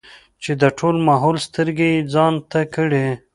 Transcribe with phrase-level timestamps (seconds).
[0.43, 3.15] چې د ټول ماحول سترګې يې ځان ته کړې ـ